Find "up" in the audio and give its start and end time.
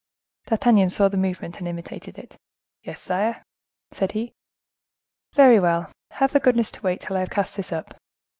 7.71-7.93